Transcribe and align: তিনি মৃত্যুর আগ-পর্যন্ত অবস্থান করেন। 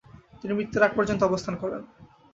তিনি 0.39 0.53
মৃত্যুর 0.53 0.85
আগ-পর্যন্ত 0.85 1.21
অবস্থান 1.23 1.55
করেন। 1.55 1.81